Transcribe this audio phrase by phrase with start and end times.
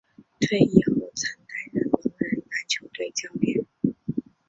[0.39, 3.63] 退役后曾担任聋人篮球队教练。